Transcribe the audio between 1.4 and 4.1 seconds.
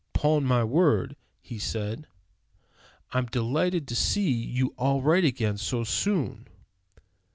he said, "I'm delighted to